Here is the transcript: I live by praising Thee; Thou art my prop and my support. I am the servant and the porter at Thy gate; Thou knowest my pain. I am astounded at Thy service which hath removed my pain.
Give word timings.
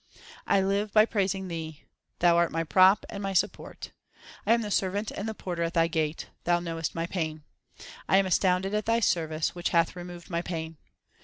I 0.47 0.61
live 0.61 0.91
by 0.91 1.05
praising 1.05 1.47
Thee; 1.47 1.83
Thou 2.17 2.35
art 2.35 2.51
my 2.51 2.63
prop 2.63 3.05
and 3.07 3.21
my 3.21 3.33
support. 3.33 3.91
I 4.47 4.53
am 4.53 4.63
the 4.63 4.71
servant 4.71 5.11
and 5.11 5.29
the 5.29 5.35
porter 5.35 5.61
at 5.61 5.75
Thy 5.75 5.85
gate; 5.85 6.27
Thou 6.43 6.59
knowest 6.59 6.95
my 6.95 7.05
pain. 7.05 7.43
I 8.09 8.17
am 8.17 8.25
astounded 8.25 8.73
at 8.73 8.87
Thy 8.87 8.99
service 8.99 9.53
which 9.53 9.69
hath 9.69 9.95
removed 9.95 10.31
my 10.31 10.41
pain. 10.41 10.77